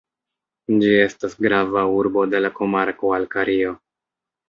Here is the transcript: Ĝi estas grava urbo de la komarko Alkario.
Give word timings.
Ĝi 0.83 0.89
estas 1.01 1.37
grava 1.47 1.85
urbo 1.99 2.27
de 2.35 2.43
la 2.47 2.53
komarko 2.59 3.17
Alkario. 3.23 3.81